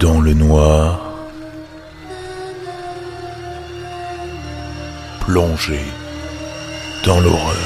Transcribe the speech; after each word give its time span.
dans 0.00 0.20
le 0.20 0.32
noir, 0.32 1.00
plongé 5.20 5.80
dans 7.04 7.18
l'horreur. 7.20 7.56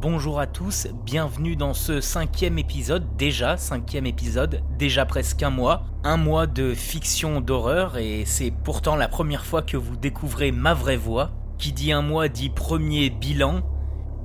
Bonjour 0.00 0.40
à 0.40 0.46
tous, 0.46 0.88
bienvenue 1.04 1.54
dans 1.54 1.72
ce 1.72 2.00
cinquième 2.00 2.58
épisode, 2.58 3.16
déjà 3.16 3.56
cinquième 3.56 4.06
épisode, 4.06 4.62
déjà 4.76 5.06
presque 5.06 5.42
un 5.42 5.50
mois, 5.50 5.84
un 6.02 6.16
mois 6.16 6.46
de 6.46 6.74
fiction 6.74 7.40
d'horreur 7.40 7.96
et 7.96 8.24
c'est 8.26 8.50
pourtant 8.50 8.96
la 8.96 9.08
première 9.08 9.44
fois 9.44 9.62
que 9.62 9.76
vous 9.76 9.96
découvrez 9.96 10.50
ma 10.50 10.74
vraie 10.74 10.96
voix. 10.96 11.30
Qui 11.56 11.72
dit 11.72 11.92
un 11.92 12.02
mois 12.02 12.28
dit 12.28 12.50
premier 12.50 13.10
bilan, 13.10 13.62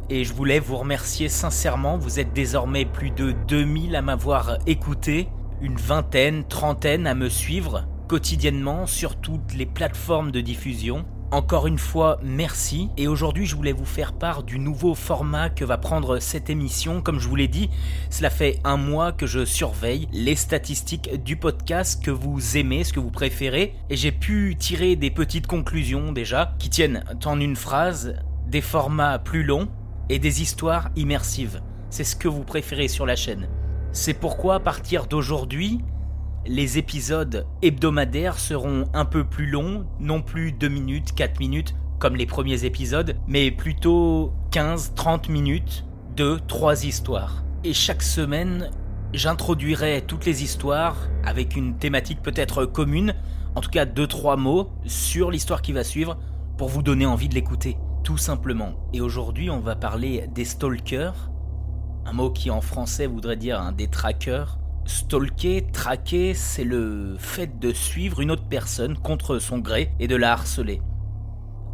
et 0.09 0.23
je 0.23 0.33
voulais 0.33 0.59
vous 0.59 0.77
remercier 0.77 1.29
sincèrement. 1.29 1.97
Vous 1.97 2.19
êtes 2.19 2.33
désormais 2.33 2.85
plus 2.85 3.11
de 3.11 3.31
2000 3.47 3.95
à 3.95 4.01
m'avoir 4.01 4.57
écouté, 4.65 5.29
une 5.61 5.77
vingtaine, 5.77 6.43
trentaine 6.45 7.07
à 7.07 7.15
me 7.15 7.29
suivre 7.29 7.85
quotidiennement 8.07 8.87
sur 8.87 9.17
toutes 9.17 9.53
les 9.53 9.67
plateformes 9.67 10.31
de 10.31 10.41
diffusion. 10.41 11.05
Encore 11.31 11.67
une 11.67 11.77
fois, 11.77 12.19
merci. 12.23 12.89
Et 12.97 13.07
aujourd'hui, 13.07 13.45
je 13.45 13.55
voulais 13.55 13.71
vous 13.71 13.85
faire 13.85 14.13
part 14.13 14.41
du 14.41 14.57
nouveau 14.57 14.95
format 14.95 15.51
que 15.51 15.63
va 15.63 15.77
prendre 15.77 16.17
cette 16.17 16.49
émission. 16.49 17.03
Comme 17.03 17.19
je 17.19 17.27
vous 17.27 17.35
l'ai 17.35 17.47
dit, 17.47 17.69
cela 18.09 18.31
fait 18.31 18.59
un 18.63 18.77
mois 18.77 19.11
que 19.11 19.27
je 19.27 19.45
surveille 19.45 20.07
les 20.11 20.35
statistiques 20.35 21.23
du 21.23 21.35
podcast 21.35 22.03
que 22.03 22.09
vous 22.09 22.57
aimez, 22.57 22.83
ce 22.83 22.93
que 22.93 22.99
vous 22.99 23.11
préférez. 23.11 23.75
Et 23.91 23.95
j'ai 23.95 24.11
pu 24.11 24.55
tirer 24.57 24.95
des 24.95 25.11
petites 25.11 25.45
conclusions 25.45 26.11
déjà, 26.11 26.55
qui 26.57 26.71
tiennent 26.71 27.03
en 27.25 27.39
une 27.39 27.55
phrase, 27.55 28.15
des 28.47 28.61
formats 28.61 29.19
plus 29.19 29.43
longs 29.43 29.67
et 30.09 30.19
des 30.19 30.41
histoires 30.41 30.89
immersives. 30.95 31.61
C'est 31.89 32.03
ce 32.03 32.15
que 32.15 32.27
vous 32.27 32.43
préférez 32.43 32.87
sur 32.87 33.05
la 33.05 33.15
chaîne. 33.15 33.47
C'est 33.91 34.13
pourquoi 34.13 34.55
à 34.55 34.59
partir 34.59 35.07
d'aujourd'hui, 35.07 35.79
les 36.45 36.77
épisodes 36.77 37.45
hebdomadaires 37.61 38.39
seront 38.39 38.85
un 38.93 39.05
peu 39.05 39.23
plus 39.23 39.47
longs, 39.47 39.85
non 39.99 40.21
plus 40.21 40.51
2 40.51 40.67
minutes, 40.67 41.13
4 41.13 41.39
minutes 41.39 41.75
comme 41.99 42.15
les 42.15 42.25
premiers 42.25 42.63
épisodes, 42.63 43.17
mais 43.27 43.51
plutôt 43.51 44.31
15-30 44.51 45.29
minutes 45.29 45.85
de 46.15 46.39
3 46.47 46.85
histoires. 46.85 47.43
Et 47.63 47.73
chaque 47.73 48.01
semaine, 48.01 48.71
j'introduirai 49.13 50.03
toutes 50.07 50.25
les 50.25 50.43
histoires 50.43 50.95
avec 51.25 51.55
une 51.55 51.77
thématique 51.77 52.21
peut-être 52.21 52.65
commune, 52.65 53.15
en 53.55 53.61
tout 53.61 53.69
cas 53.69 53.85
2-3 53.85 54.37
mots 54.39 54.69
sur 54.85 55.29
l'histoire 55.29 55.61
qui 55.61 55.73
va 55.73 55.83
suivre 55.83 56.17
pour 56.57 56.69
vous 56.69 56.83
donner 56.83 57.05
envie 57.05 57.27
de 57.27 57.35
l'écouter 57.35 57.77
tout 58.03 58.17
simplement. 58.17 58.73
Et 58.93 59.01
aujourd'hui, 59.01 59.49
on 59.49 59.59
va 59.59 59.75
parler 59.75 60.25
des 60.33 60.45
stalkers, 60.45 61.29
un 62.05 62.13
mot 62.13 62.31
qui 62.31 62.49
en 62.49 62.61
français 62.61 63.07
voudrait 63.07 63.37
dire 63.37 63.59
un 63.61 63.71
des 63.71 63.87
trackers. 63.87 64.59
Stalker, 64.85 65.67
traquer, 65.71 66.33
c'est 66.33 66.63
le 66.63 67.15
fait 67.19 67.59
de 67.59 67.71
suivre 67.71 68.21
une 68.21 68.31
autre 68.31 68.47
personne 68.49 68.97
contre 68.97 69.37
son 69.37 69.59
gré 69.59 69.91
et 69.99 70.07
de 70.07 70.15
la 70.15 70.31
harceler. 70.31 70.81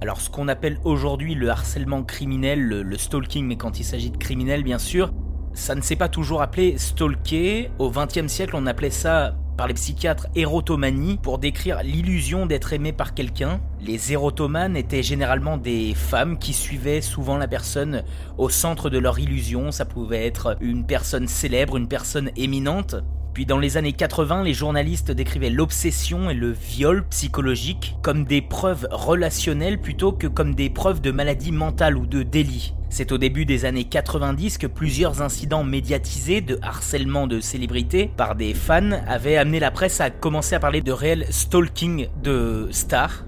Alors 0.01 0.19
ce 0.19 0.29
qu'on 0.29 0.49
appelle 0.49 0.79
aujourd'hui 0.83 1.35
le 1.35 1.49
harcèlement 1.49 2.03
criminel, 2.03 2.59
le, 2.59 2.97
stalking, 2.97 3.45
mais 3.45 3.55
quand 3.55 3.79
il 3.79 3.85
s'agit 3.85 4.11
de 4.11 4.17
criminel 4.17 4.63
bien 4.63 4.77
sûr, 4.77 5.13
ça 5.53 5.73
ne 5.73 5.81
s'est 5.81 5.95
pas 5.95 6.09
toujours 6.09 6.41
appelé 6.41 6.77
stalker. 6.77 7.71
Au 7.79 7.89
XXe 7.89 8.27
siècle, 8.27 8.55
on 8.57 8.67
appelait 8.67 8.89
ça 8.89 9.35
par 9.57 9.67
les 9.67 9.73
psychiatres 9.73 10.27
érotomanie 10.35 11.17
pour 11.21 11.37
décrire 11.37 11.81
l'illusion 11.83 12.45
d'être 12.45 12.73
aimé 12.73 12.91
par 12.91 13.13
quelqu'un. 13.13 13.59
Les 13.81 14.13
érotomanes 14.13 14.75
étaient 14.75 15.03
généralement 15.03 15.57
des 15.57 15.93
femmes 15.93 16.37
qui 16.37 16.53
suivaient 16.53 17.01
souvent 17.01 17.37
la 17.37 17.47
personne 17.47 18.03
au 18.37 18.49
centre 18.49 18.89
de 18.89 18.97
leur 18.97 19.19
illusion. 19.19 19.71
Ça 19.71 19.85
pouvait 19.85 20.25
être 20.25 20.57
une 20.61 20.85
personne 20.85 21.27
célèbre, 21.27 21.77
une 21.77 21.87
personne 21.87 22.31
éminente. 22.35 22.95
Puis 23.35 23.45
dans 23.45 23.59
les 23.59 23.75
années 23.75 23.91
80, 23.91 24.43
les 24.43 24.53
journalistes 24.53 25.11
décrivaient 25.11 25.49
l'obsession 25.49 26.29
et 26.29 26.33
le 26.33 26.53
viol 26.53 27.03
psychologique 27.09 27.97
comme 28.01 28.23
des 28.23 28.41
preuves 28.41 28.87
relationnelles 28.89 29.81
plutôt 29.81 30.13
que 30.13 30.27
comme 30.27 30.55
des 30.55 30.69
preuves 30.69 31.01
de 31.01 31.11
maladie 31.11 31.51
mentale 31.51 31.97
ou 31.97 32.05
de 32.05 32.23
délit. 32.23 32.73
C'est 32.89 33.11
au 33.11 33.17
début 33.17 33.43
des 33.43 33.65
années 33.65 33.83
90 33.83 34.57
que 34.57 34.67
plusieurs 34.67 35.21
incidents 35.21 35.65
médiatisés 35.65 36.39
de 36.39 36.57
harcèlement 36.61 37.27
de 37.27 37.41
célébrités 37.41 38.09
par 38.15 38.35
des 38.35 38.53
fans 38.53 39.01
avaient 39.05 39.35
amené 39.35 39.59
la 39.59 39.69
presse 39.69 39.99
à 39.99 40.11
commencer 40.11 40.55
à 40.55 40.61
parler 40.61 40.79
de 40.79 40.93
réel 40.93 41.25
stalking 41.29 42.07
de 42.23 42.69
stars. 42.71 43.25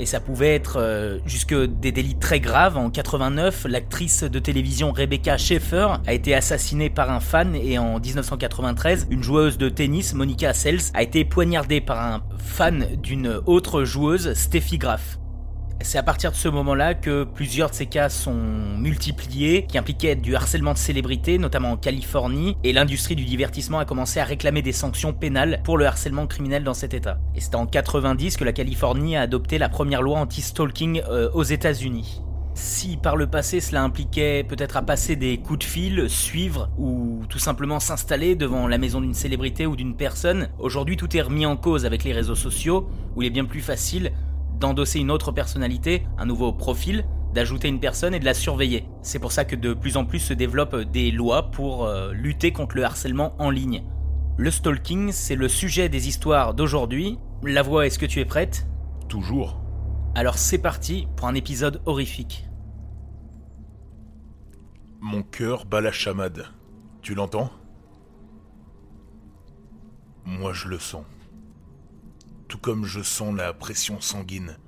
Et 0.00 0.06
ça 0.06 0.18
pouvait 0.18 0.54
être 0.54 0.78
euh, 0.78 1.18
jusque 1.26 1.54
des 1.54 1.92
délits 1.92 2.18
très 2.18 2.40
graves. 2.40 2.78
En 2.78 2.88
89, 2.88 3.66
l'actrice 3.68 4.24
de 4.24 4.38
télévision 4.38 4.92
Rebecca 4.92 5.36
Schaeffer 5.36 5.88
a 6.06 6.14
été 6.14 6.34
assassinée 6.34 6.88
par 6.88 7.10
un 7.10 7.20
fan 7.20 7.54
et 7.54 7.78
en 7.78 8.00
1993, 8.00 9.08
une 9.10 9.22
joueuse 9.22 9.58
de 9.58 9.68
tennis, 9.68 10.14
Monica 10.14 10.54
Sells, 10.54 10.90
a 10.94 11.02
été 11.02 11.26
poignardée 11.26 11.82
par 11.82 11.98
un 12.00 12.22
fan 12.38 12.86
d'une 12.96 13.40
autre 13.44 13.84
joueuse, 13.84 14.32
Steffi 14.32 14.78
Graf. 14.78 15.19
C'est 15.82 15.98
à 15.98 16.02
partir 16.02 16.30
de 16.30 16.36
ce 16.36 16.48
moment-là 16.48 16.94
que 16.94 17.24
plusieurs 17.24 17.70
de 17.70 17.74
ces 17.74 17.86
cas 17.86 18.10
sont 18.10 18.34
multipliés, 18.34 19.64
qui 19.66 19.78
impliquaient 19.78 20.14
du 20.14 20.36
harcèlement 20.36 20.74
de 20.74 20.78
célébrités, 20.78 21.38
notamment 21.38 21.72
en 21.72 21.76
Californie, 21.76 22.56
et 22.62 22.72
l'industrie 22.72 23.16
du 23.16 23.24
divertissement 23.24 23.78
a 23.78 23.86
commencé 23.86 24.20
à 24.20 24.24
réclamer 24.24 24.60
des 24.60 24.72
sanctions 24.72 25.14
pénales 25.14 25.60
pour 25.64 25.78
le 25.78 25.86
harcèlement 25.86 26.26
criminel 26.26 26.64
dans 26.64 26.74
cet 26.74 26.92
état. 26.92 27.18
Et 27.34 27.40
c'est 27.40 27.54
en 27.54 27.66
90 27.66 28.36
que 28.36 28.44
la 28.44 28.52
Californie 28.52 29.16
a 29.16 29.22
adopté 29.22 29.56
la 29.56 29.70
première 29.70 30.02
loi 30.02 30.18
anti-stalking 30.18 31.02
euh, 31.08 31.30
aux 31.32 31.44
États-Unis. 31.44 32.20
Si 32.54 32.98
par 32.98 33.16
le 33.16 33.26
passé 33.26 33.60
cela 33.60 33.82
impliquait 33.82 34.44
peut-être 34.44 34.76
à 34.76 34.82
passer 34.82 35.16
des 35.16 35.38
coups 35.38 35.60
de 35.60 35.64
fil, 35.64 36.10
suivre 36.10 36.68
ou 36.76 37.22
tout 37.28 37.38
simplement 37.38 37.80
s'installer 37.80 38.34
devant 38.34 38.66
la 38.68 38.76
maison 38.76 39.00
d'une 39.00 39.14
célébrité 39.14 39.66
ou 39.66 39.76
d'une 39.76 39.96
personne, 39.96 40.50
aujourd'hui 40.58 40.96
tout 40.96 41.16
est 41.16 41.22
remis 41.22 41.46
en 41.46 41.56
cause 41.56 41.86
avec 41.86 42.04
les 42.04 42.12
réseaux 42.12 42.34
sociaux 42.34 42.90
où 43.16 43.22
il 43.22 43.26
est 43.26 43.30
bien 43.30 43.46
plus 43.46 43.60
facile 43.60 44.12
d'endosser 44.60 45.00
une 45.00 45.10
autre 45.10 45.32
personnalité, 45.32 46.06
un 46.18 46.26
nouveau 46.26 46.52
profil, 46.52 47.04
d'ajouter 47.34 47.68
une 47.68 47.80
personne 47.80 48.14
et 48.14 48.20
de 48.20 48.24
la 48.24 48.34
surveiller. 48.34 48.84
C'est 49.02 49.18
pour 49.18 49.32
ça 49.32 49.44
que 49.44 49.56
de 49.56 49.72
plus 49.72 49.96
en 49.96 50.04
plus 50.04 50.20
se 50.20 50.34
développent 50.34 50.76
des 50.76 51.10
lois 51.10 51.50
pour 51.50 51.86
euh, 51.86 52.12
lutter 52.12 52.52
contre 52.52 52.76
le 52.76 52.84
harcèlement 52.84 53.34
en 53.38 53.50
ligne. 53.50 53.82
Le 54.36 54.50
stalking, 54.50 55.12
c'est 55.12 55.36
le 55.36 55.48
sujet 55.48 55.88
des 55.88 56.08
histoires 56.08 56.54
d'aujourd'hui. 56.54 57.18
La 57.42 57.62
voix, 57.62 57.86
est-ce 57.86 57.98
que 57.98 58.06
tu 58.06 58.20
es 58.20 58.24
prête? 58.24 58.66
Toujours. 59.08 59.60
Alors 60.14 60.38
c'est 60.38 60.58
parti 60.58 61.08
pour 61.16 61.28
un 61.28 61.34
épisode 61.34 61.80
horrifique. 61.86 62.46
Mon 65.00 65.22
cœur 65.22 65.64
bat 65.64 65.80
la 65.80 65.92
chamade. 65.92 66.46
Tu 67.00 67.14
l'entends? 67.14 67.50
Moi 70.26 70.52
je 70.52 70.68
le 70.68 70.78
sens 70.78 71.04
tout 72.50 72.58
comme 72.58 72.84
je 72.84 73.00
sens 73.00 73.32
la 73.36 73.54
pression 73.54 74.00
sanguine 74.00 74.58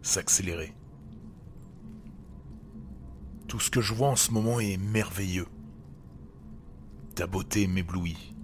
s'accélérer. 0.00 0.76
Tout 3.48 3.58
ce 3.58 3.68
que 3.68 3.80
je 3.80 3.92
vois 3.92 4.10
en 4.10 4.16
ce 4.16 4.30
moment 4.30 4.60
est 4.60 4.76
merveilleux. 4.76 5.48
Ta 7.16 7.26
beauté 7.26 7.66
m'éblouit. 7.66 8.36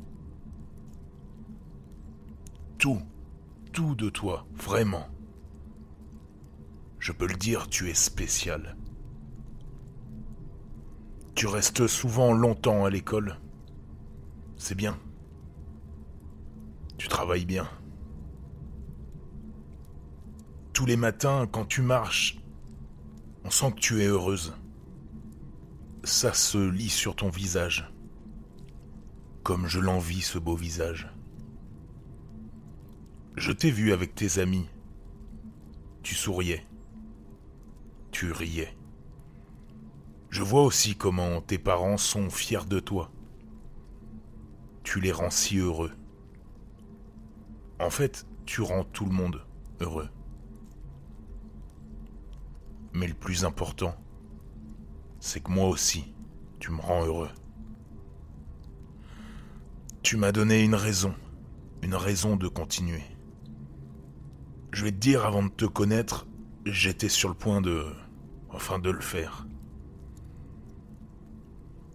Tout, 2.76 3.00
tout 3.72 3.94
de 3.94 4.10
toi, 4.10 4.48
vraiment. 4.54 5.06
Je 6.98 7.12
peux 7.12 7.28
le 7.28 7.36
dire, 7.36 7.68
tu 7.68 7.88
es 7.90 7.94
spécial. 7.94 8.76
Tu 11.36 11.46
restes 11.46 11.86
souvent 11.86 12.32
longtemps 12.32 12.84
à 12.84 12.90
l'école. 12.90 13.38
C'est 14.56 14.74
bien. 14.74 14.98
Tu 16.96 17.06
travailles 17.06 17.46
bien. 17.46 17.70
Tous 20.78 20.86
les 20.86 20.96
matins, 20.96 21.48
quand 21.50 21.64
tu 21.64 21.82
marches, 21.82 22.38
on 23.42 23.50
sent 23.50 23.72
que 23.72 23.80
tu 23.80 24.00
es 24.00 24.06
heureuse. 24.06 24.54
Ça 26.04 26.32
se 26.32 26.56
lit 26.56 26.88
sur 26.88 27.16
ton 27.16 27.30
visage. 27.30 27.92
Comme 29.42 29.66
je 29.66 29.80
l'envie, 29.80 30.22
ce 30.22 30.38
beau 30.38 30.54
visage. 30.54 31.12
Je 33.36 33.50
t'ai 33.50 33.72
vu 33.72 33.92
avec 33.92 34.14
tes 34.14 34.38
amis. 34.38 34.68
Tu 36.04 36.14
souriais. 36.14 36.64
Tu 38.12 38.30
riais. 38.30 38.72
Je 40.30 40.44
vois 40.44 40.62
aussi 40.62 40.94
comment 40.94 41.40
tes 41.40 41.58
parents 41.58 41.98
sont 41.98 42.30
fiers 42.30 42.66
de 42.68 42.78
toi. 42.78 43.10
Tu 44.84 45.00
les 45.00 45.10
rends 45.10 45.30
si 45.30 45.58
heureux. 45.58 45.90
En 47.80 47.90
fait, 47.90 48.28
tu 48.46 48.60
rends 48.60 48.84
tout 48.84 49.06
le 49.06 49.12
monde 49.12 49.44
heureux. 49.80 50.08
Mais 52.98 53.06
le 53.06 53.14
plus 53.14 53.44
important, 53.44 53.94
c'est 55.20 55.38
que 55.40 55.52
moi 55.52 55.68
aussi, 55.68 56.12
tu 56.58 56.72
me 56.72 56.80
rends 56.80 57.06
heureux. 57.06 57.30
Tu 60.02 60.16
m'as 60.16 60.32
donné 60.32 60.64
une 60.64 60.74
raison, 60.74 61.14
une 61.82 61.94
raison 61.94 62.34
de 62.34 62.48
continuer. 62.48 63.04
Je 64.72 64.82
vais 64.82 64.90
te 64.90 64.96
dire, 64.96 65.24
avant 65.24 65.44
de 65.44 65.48
te 65.48 65.64
connaître, 65.64 66.26
j'étais 66.66 67.08
sur 67.08 67.28
le 67.28 67.36
point 67.36 67.60
de... 67.60 67.86
enfin 68.48 68.80
de 68.80 68.90
le 68.90 69.00
faire. 69.00 69.46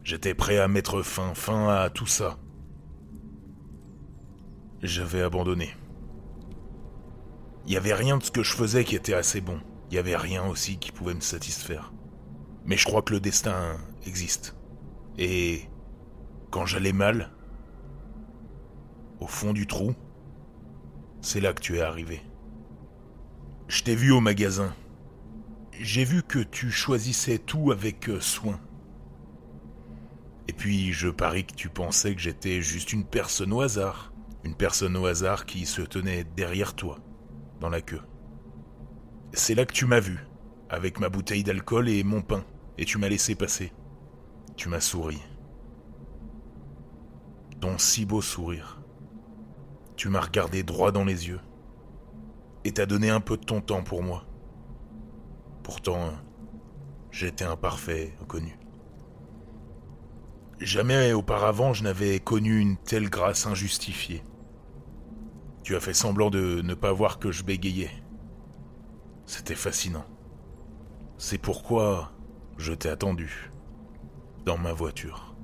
J'étais 0.06 0.34
prêt 0.34 0.58
à 0.58 0.70
mettre 0.70 1.02
fin, 1.02 1.34
fin 1.34 1.68
à 1.68 1.90
tout 1.90 2.08
ça. 2.08 2.40
J'avais 4.82 5.22
abandonné. 5.22 5.76
Il 7.66 7.72
n'y 7.72 7.78
avait 7.78 7.94
rien 7.94 8.18
de 8.18 8.24
ce 8.24 8.32
que 8.32 8.42
je 8.42 8.54
faisais 8.54 8.86
qui 8.86 8.96
était 8.96 9.14
assez 9.14 9.42
bon. 9.42 9.60
Il 9.94 9.98
n'y 9.98 10.00
avait 10.00 10.16
rien 10.16 10.44
aussi 10.48 10.80
qui 10.80 10.92
pouvait 10.92 11.14
me 11.14 11.22
satisfaire. 11.22 11.94
Mais 12.66 12.78
je 12.78 12.86
crois 12.86 13.04
que 13.04 13.14
le 13.14 13.20
destin 13.20 13.78
existe. 14.08 14.56
Et 15.20 15.70
quand 16.50 16.66
j'allais 16.66 16.94
mal, 16.94 17.30
au 19.20 19.28
fond 19.28 19.54
du 19.54 19.68
trou, 19.68 19.94
c'est 21.22 21.42
là 21.42 21.54
que 21.54 21.62
tu 21.62 21.78
es 21.78 21.82
arrivé. 21.82 22.24
Je 23.68 23.84
t'ai 23.84 23.94
vu 23.94 24.12
au 24.12 24.20
magasin. 24.20 24.74
J'ai 25.80 26.06
vu 26.06 26.24
que 26.24 26.40
tu 26.40 26.72
choisissais 26.72 27.38
tout 27.38 27.72
avec 27.72 28.10
euh, 28.10 28.20
soin. 28.20 28.60
Et 30.48 30.54
puis 30.54 30.92
je 30.92 31.10
parie 31.10 31.46
que 31.46 31.54
tu 31.54 31.70
pensais 31.70 32.16
que 32.16 32.22
j'étais 32.22 32.64
juste 32.64 32.94
une 32.94 33.06
personne 33.06 33.54
au 33.54 33.62
hasard. 33.62 34.12
Une 34.44 34.56
personne 34.56 34.98
au 34.98 35.06
hasard 35.06 35.46
qui 35.46 35.68
se 35.68 35.84
tenait 35.84 36.24
derrière 36.24 36.74
toi, 36.74 36.98
dans 37.60 37.70
la 37.70 37.82
queue. 37.82 38.02
C'est 39.36 39.56
là 39.56 39.66
que 39.66 39.74
tu 39.74 39.88
m'as 39.88 40.00
vu, 40.00 40.28
avec 40.70 41.00
ma 41.00 41.10
bouteille 41.10 41.44
d'alcool 41.44 41.90
et 41.90 42.04
mon 42.04 42.22
pain, 42.22 42.46
et 42.78 42.86
tu 42.86 43.00
m'as 43.00 43.10
laissé 43.10 43.34
passer. 43.34 43.74
Tu 44.56 44.70
m'as 44.70 44.80
souri. 44.80 45.20
Ton 47.60 47.80
si 47.80 48.06
beau 48.06 48.22
sourire. 48.22 48.80
Tu 49.96 50.08
m'as 50.10 50.22
regardé 50.22 50.62
droit 50.62 50.92
dans 50.92 51.04
les 51.04 51.30
yeux. 51.30 51.40
Et 52.64 52.74
t'as 52.74 52.86
donné 52.86 53.10
un 53.10 53.22
peu 53.22 53.36
de 53.38 53.44
ton 53.44 53.60
temps 53.60 53.82
pour 53.82 54.04
moi. 54.04 54.24
Pourtant, 55.64 56.12
j'étais 57.10 57.46
un 57.46 57.56
parfait 57.56 58.16
inconnu. 58.22 58.60
Jamais 60.60 61.12
auparavant 61.12 61.74
je 61.74 61.84
n'avais 61.84 62.20
connu 62.20 62.60
une 62.60 62.78
telle 62.78 63.10
grâce 63.10 63.48
injustifiée. 63.48 64.24
Tu 65.64 65.76
as 65.76 65.80
fait 65.80 65.96
semblant 65.96 66.30
de 66.30 66.62
ne 66.62 66.76
pas 66.76 66.94
voir 66.94 67.18
que 67.18 67.32
je 67.32 67.44
bégayais. 67.44 68.03
C'était 69.26 69.56
fascinant. 69.56 70.06
C'est 71.18 71.38
pourquoi 71.38 72.12
je 72.58 72.74
t'ai 72.74 72.90
attendu. 72.90 73.52
Dans 74.46 74.58
ma 74.58 74.74
voiture. 74.74 75.36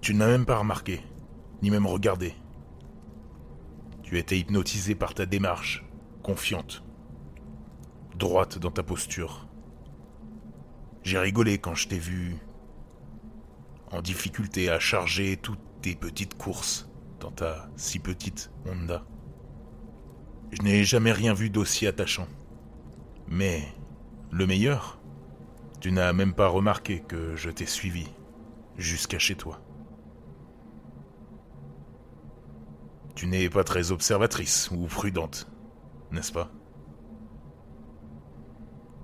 Tu 0.00 0.14
n'as 0.14 0.26
même 0.26 0.46
pas 0.46 0.58
remarqué, 0.58 1.00
ni 1.62 1.70
même 1.70 1.86
regardé. 1.86 2.34
Tu 4.02 4.18
étais 4.18 4.38
hypnotisé 4.38 4.96
par 4.96 5.14
ta 5.14 5.26
démarche, 5.26 5.84
confiante, 6.22 6.82
droite 8.16 8.58
dans 8.58 8.72
ta 8.72 8.82
posture. 8.82 9.46
J'ai 11.02 11.18
rigolé 11.18 11.58
quand 11.58 11.74
je 11.74 11.88
t'ai 11.88 11.98
vu 11.98 12.36
en 13.92 14.02
difficulté 14.02 14.70
à 14.70 14.78
charger 14.78 15.36
toutes 15.36 15.60
tes 15.82 15.94
petites 15.94 16.36
courses 16.36 16.88
dans 17.20 17.30
ta 17.30 17.68
si 17.76 17.98
petite 17.98 18.50
Honda. 18.66 19.04
Je 20.50 20.62
n'ai 20.62 20.84
jamais 20.84 21.12
rien 21.12 21.32
vu 21.32 21.50
d'aussi 21.50 21.86
attachant. 21.86 22.26
Mais 23.28 23.62
le 24.30 24.46
meilleur, 24.46 25.00
tu 25.80 25.92
n'as 25.92 26.12
même 26.12 26.34
pas 26.34 26.48
remarqué 26.48 27.00
que 27.00 27.36
je 27.36 27.50
t'ai 27.50 27.66
suivi 27.66 28.08
jusqu'à 28.76 29.18
chez 29.18 29.36
toi. 29.36 29.60
Tu 33.14 33.26
n'es 33.26 33.50
pas 33.50 33.64
très 33.64 33.92
observatrice 33.92 34.70
ou 34.70 34.86
prudente, 34.86 35.46
n'est-ce 36.10 36.32
pas? 36.32 36.50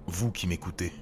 Vous 0.06 0.32
qui 0.32 0.46
m'écoutez, 0.46 0.92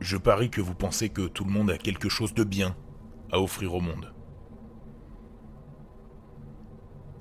je 0.00 0.16
parie 0.16 0.50
que 0.50 0.60
vous 0.60 0.74
pensez 0.74 1.08
que 1.08 1.26
tout 1.26 1.44
le 1.44 1.50
monde 1.50 1.70
a 1.70 1.78
quelque 1.78 2.08
chose 2.08 2.34
de 2.34 2.44
bien 2.44 2.76
à 3.32 3.40
offrir 3.40 3.74
au 3.74 3.80
monde. 3.80 4.13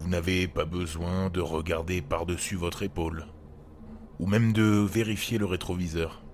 Vous 0.03 0.09
n'avez 0.09 0.49
pas 0.49 0.65
besoin 0.65 1.29
de 1.29 1.39
regarder 1.39 2.01
par-dessus 2.01 2.57
votre 2.57 2.83
épaule, 2.83 3.25
ou 4.19 4.27
même 4.27 4.51
de 4.51 4.63
vérifier 4.63 5.37
le 5.37 5.45
rétroviseur. 5.45 6.25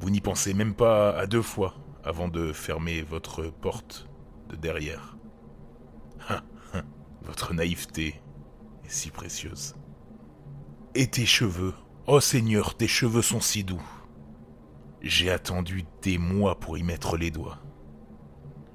Vous 0.00 0.10
n'y 0.10 0.20
pensez 0.20 0.52
même 0.52 0.74
pas 0.74 1.16
à 1.16 1.28
deux 1.28 1.42
fois 1.42 1.76
avant 2.02 2.26
de 2.26 2.52
fermer 2.52 3.02
votre 3.02 3.44
porte 3.44 4.08
de 4.48 4.56
derrière. 4.56 5.16
votre 7.22 7.54
naïveté 7.54 8.20
est 8.84 8.90
si 8.90 9.10
précieuse. 9.10 9.76
Et 10.96 11.06
tes 11.06 11.24
cheveux, 11.24 11.74
oh 12.08 12.18
Seigneur, 12.18 12.76
tes 12.76 12.88
cheveux 12.88 13.22
sont 13.22 13.40
si 13.40 13.62
doux. 13.62 13.88
J'ai 15.02 15.30
attendu 15.30 15.84
des 16.02 16.18
mois 16.18 16.58
pour 16.58 16.76
y 16.78 16.82
mettre 16.82 17.16
les 17.16 17.30
doigts. 17.30 17.60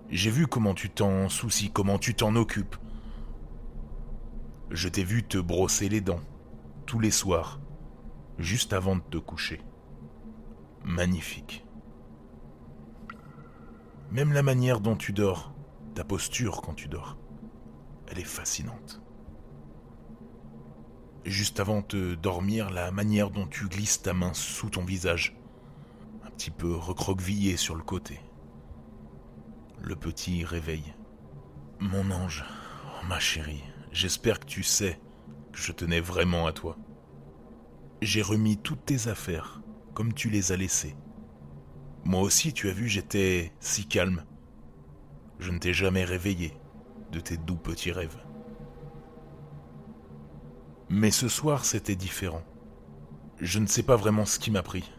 J'ai 0.09 0.31
vu 0.31 0.47
comment 0.47 0.73
tu 0.73 0.89
t'en 0.89 1.27
soucies, 1.27 1.71
comment 1.71 1.97
tu 1.97 2.15
t'en 2.15 2.37
occupes, 2.37 2.77
je 4.71 4.87
t'ai 4.87 5.03
vu 5.03 5.23
te 5.23 5.37
brosser 5.37 5.89
les 5.89 6.01
dents, 6.01 6.21
tous 6.85 6.99
les 6.99 7.11
soirs, 7.11 7.59
juste 8.39 8.71
avant 8.73 8.95
de 8.95 9.01
te 9.01 9.17
coucher. 9.17 9.61
Magnifique. 10.83 11.65
Même 14.11 14.31
la 14.33 14.43
manière 14.43 14.79
dont 14.79 14.95
tu 14.95 15.11
dors, 15.11 15.53
ta 15.93 16.03
posture 16.03 16.61
quand 16.61 16.73
tu 16.73 16.87
dors, 16.87 17.17
elle 18.07 18.19
est 18.19 18.23
fascinante. 18.23 19.01
Juste 21.25 21.59
avant 21.59 21.83
de 21.87 22.15
dormir, 22.15 22.71
la 22.71 22.91
manière 22.91 23.29
dont 23.29 23.47
tu 23.47 23.67
glisses 23.67 24.01
ta 24.01 24.13
main 24.13 24.33
sous 24.33 24.69
ton 24.69 24.83
visage, 24.83 25.37
un 26.25 26.29
petit 26.31 26.49
peu 26.49 26.73
recroquevillé 26.73 27.57
sur 27.57 27.75
le 27.75 27.83
côté. 27.83 28.19
Le 29.81 29.95
petit 29.95 30.45
réveil. 30.45 30.93
Mon 31.79 32.09
ange, 32.11 32.45
ma 33.07 33.19
chérie, 33.19 33.63
J'espère 33.91 34.39
que 34.39 34.45
tu 34.45 34.63
sais 34.63 34.99
que 35.51 35.59
je 35.59 35.73
tenais 35.73 35.99
vraiment 35.99 36.47
à 36.47 36.53
toi. 36.53 36.77
J'ai 38.01 38.21
remis 38.21 38.57
toutes 38.57 38.85
tes 38.85 39.09
affaires, 39.09 39.61
comme 39.93 40.13
tu 40.13 40.29
les 40.29 40.53
as 40.53 40.57
laissées. 40.57 40.95
Moi 42.05 42.21
aussi, 42.21 42.53
tu 42.53 42.69
as 42.69 42.73
vu, 42.73 42.87
j'étais 42.87 43.51
si 43.59 43.85
calme. 43.85 44.23
Je 45.39 45.51
ne 45.51 45.59
t'ai 45.59 45.73
jamais 45.73 46.05
réveillé 46.05 46.53
de 47.11 47.19
tes 47.19 47.35
doux 47.35 47.57
petits 47.57 47.91
rêves. 47.91 48.17
Mais 50.89 51.11
ce 51.11 51.27
soir, 51.27 51.65
c'était 51.65 51.95
différent. 51.95 52.43
Je 53.39 53.59
ne 53.59 53.67
sais 53.67 53.83
pas 53.83 53.97
vraiment 53.97 54.25
ce 54.25 54.39
qui 54.39 54.51
m'a 54.51 54.63
pris. 54.63 54.89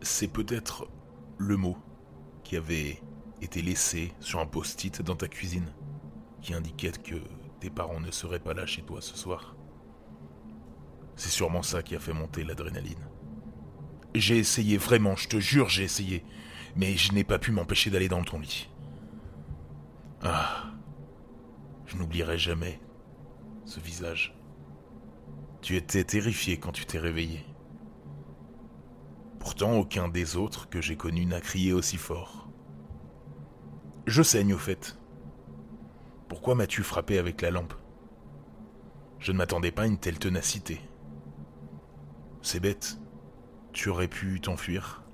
C'est 0.00 0.28
peut-être 0.28 0.88
le 1.36 1.56
mot 1.58 1.76
qui 2.42 2.56
avait 2.56 3.02
été 3.42 3.60
laissé 3.60 4.12
sur 4.20 4.40
un 4.40 4.46
post-it 4.46 5.02
dans 5.02 5.16
ta 5.16 5.28
cuisine 5.28 5.70
qui 6.44 6.52
indiquait 6.52 6.92
que 6.92 7.16
tes 7.58 7.70
parents 7.70 8.00
ne 8.00 8.10
seraient 8.10 8.38
pas 8.38 8.52
là 8.52 8.66
chez 8.66 8.82
toi 8.82 9.00
ce 9.00 9.16
soir. 9.16 9.56
C'est 11.16 11.30
sûrement 11.30 11.62
ça 11.62 11.82
qui 11.82 11.96
a 11.96 11.98
fait 11.98 12.12
monter 12.12 12.44
l'adrénaline. 12.44 13.08
J'ai 14.14 14.36
essayé, 14.36 14.76
vraiment, 14.76 15.16
je 15.16 15.26
te 15.26 15.40
jure, 15.40 15.70
j'ai 15.70 15.84
essayé, 15.84 16.22
mais 16.76 16.96
je 16.96 17.12
n'ai 17.12 17.24
pas 17.24 17.38
pu 17.38 17.50
m'empêcher 17.50 17.90
d'aller 17.90 18.08
dans 18.08 18.22
ton 18.22 18.38
lit. 18.38 18.68
Ah, 20.22 20.66
je 21.86 21.96
n'oublierai 21.96 22.36
jamais 22.36 22.78
ce 23.64 23.80
visage. 23.80 24.36
Tu 25.62 25.76
étais 25.76 26.04
terrifié 26.04 26.58
quand 26.58 26.72
tu 26.72 26.84
t'es 26.84 26.98
réveillé. 26.98 27.46
Pourtant, 29.38 29.78
aucun 29.78 30.08
des 30.08 30.36
autres 30.36 30.68
que 30.68 30.82
j'ai 30.82 30.96
connus 30.96 31.26
n'a 31.26 31.40
crié 31.40 31.72
aussi 31.72 31.96
fort. 31.96 32.50
Je 34.06 34.22
saigne 34.22 34.52
au 34.52 34.58
fait. 34.58 34.98
Pourquoi 36.34 36.56
m'as-tu 36.56 36.82
frappé 36.82 37.18
avec 37.18 37.42
la 37.42 37.52
lampe? 37.52 37.74
Je 39.20 39.30
ne 39.30 39.36
m'attendais 39.38 39.70
pas 39.70 39.82
à 39.82 39.86
une 39.86 39.98
telle 39.98 40.18
ténacité. 40.18 40.80
C'est 42.42 42.58
bête. 42.58 42.98
Tu 43.72 43.88
aurais 43.88 44.08
pu 44.08 44.40
t'enfuir 44.40 45.04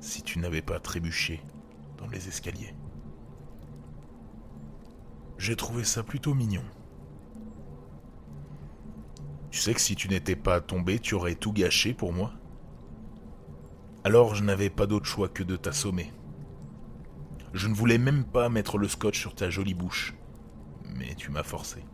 si 0.00 0.22
tu 0.22 0.38
n'avais 0.38 0.60
pas 0.60 0.78
trébuché 0.78 1.42
dans 1.96 2.06
les 2.08 2.28
escaliers. 2.28 2.74
J'ai 5.38 5.56
trouvé 5.56 5.82
ça 5.82 6.02
plutôt 6.02 6.34
mignon. 6.34 6.64
Tu 9.50 9.60
sais 9.60 9.72
que 9.72 9.80
si 9.80 9.96
tu 9.96 10.08
n'étais 10.08 10.36
pas 10.36 10.60
tombé, 10.60 10.98
tu 10.98 11.14
aurais 11.14 11.36
tout 11.36 11.54
gâché 11.54 11.94
pour 11.94 12.12
moi? 12.12 12.32
Alors 14.04 14.34
je 14.34 14.44
n'avais 14.44 14.68
pas 14.68 14.86
d'autre 14.86 15.06
choix 15.06 15.30
que 15.30 15.42
de 15.42 15.56
t'assommer. 15.56 16.12
Je 17.54 17.66
ne 17.66 17.74
voulais 17.74 17.96
même 17.96 18.24
pas 18.24 18.50
mettre 18.50 18.76
le 18.76 18.88
scotch 18.88 19.18
sur 19.18 19.34
ta 19.34 19.48
jolie 19.48 19.72
bouche 19.72 20.14
mais 20.96 21.14
tu 21.14 21.30
m'as 21.30 21.42
forcé. 21.42 21.84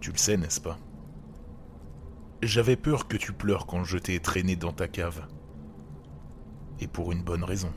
Tu 0.00 0.12
le 0.12 0.18
sais, 0.18 0.36
n'est-ce 0.36 0.60
pas? 0.60 0.78
J'avais 2.42 2.76
peur 2.76 3.08
que 3.08 3.16
tu 3.16 3.32
pleures 3.32 3.66
quand 3.66 3.84
je 3.84 3.98
t'ai 3.98 4.20
traîné 4.20 4.56
dans 4.56 4.72
ta 4.72 4.88
cave. 4.88 5.26
Et 6.80 6.86
pour 6.86 7.12
une 7.12 7.22
bonne 7.22 7.44
raison. 7.44 7.72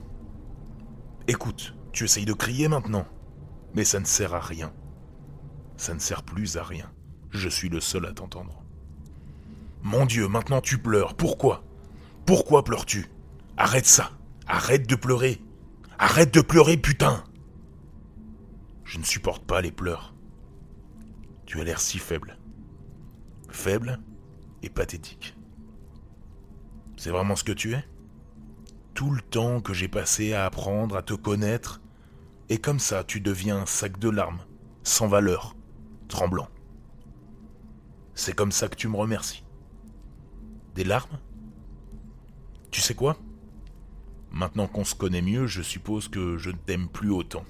Écoute, 1.28 1.75
tu 1.92 2.04
essayes 2.04 2.25
de 2.25 2.34
crier 2.34 2.68
maintenant, 2.68 3.06
mais 3.74 3.84
ça 3.84 4.00
ne 4.00 4.06
sert 4.06 4.36
à 4.36 4.39
rien. 4.39 4.74
Ça 5.78 5.94
ne 5.94 6.00
sert 6.00 6.24
plus 6.24 6.58
à 6.58 6.63
rien. 6.63 6.92
Je 7.32 7.48
suis 7.48 7.70
le 7.70 7.80
seul 7.80 8.06
à 8.06 8.12
t'entendre. 8.12 8.63
Mon 9.82 10.06
Dieu, 10.06 10.28
maintenant 10.28 10.60
tu 10.60 10.78
pleures. 10.78 11.16
Pourquoi? 11.16 11.63
Pourquoi 12.25 12.63
pleures-tu? 12.63 13.10
Arrête 13.56 13.86
ça. 13.86 14.12
Arrête 14.46 14.88
de 14.88 14.96
pleurer. 14.96 15.42
Arrête 15.98 16.34
de 16.34 16.42
pleurer, 16.42 16.75
putain. 16.75 17.24
Je 18.89 18.98
ne 18.98 19.03
supporte 19.03 19.46
pas 19.46 19.62
les 19.62 19.72
pleurs. 19.72 20.15
Tu 21.46 21.62
as 21.62 21.63
l'air 21.63 21.79
si 21.79 22.00
faible. 22.00 22.39
Faible 23.48 24.00
et 24.63 24.69
pathétique. 24.72 25.38
C'est 26.98 27.12
vraiment 27.12 27.36
ce 27.36 27.43
que 27.43 27.51
tu 27.51 27.75
es? 27.75 27.86
Tout 28.96 29.12
le 29.12 29.22
temps 29.22 29.62
que 29.62 29.75
j'ai 29.75 29.88
passé 29.88 30.34
à 30.34 30.46
apprendre 30.46 30.98
à 30.98 31.03
te 31.03 31.13
connaître, 31.13 31.81
et 32.50 32.58
comme 32.58 32.79
ça 32.79 33.03
tu 33.03 33.22
deviens 33.22 33.60
un 33.60 33.67
sac 33.67 34.00
de 34.00 34.10
larmes, 34.10 34.41
sans 34.81 35.08
valeur, 35.08 35.55
tremblant. 36.08 36.50
C'est 38.15 38.34
comme 38.34 38.51
ça 38.51 38.69
que 38.69 38.75
tu 38.75 38.88
me 38.88 38.98
remercies. 38.98 39.46
Des 40.74 40.84
larmes? 40.84 41.19
Tu 42.72 42.81
sais 42.81 42.96
quoi? 42.96 43.19
Maintenant 44.31 44.67
qu'on 44.67 44.84
se 44.84 44.96
connaît 44.96 45.22
mieux, 45.22 45.46
je 45.46 45.62
suppose 45.62 46.08
que 46.08 46.38
je 46.38 46.50
ne 46.50 46.58
t'aime 46.58 46.89
plus 46.89 47.12
autant. 47.12 47.46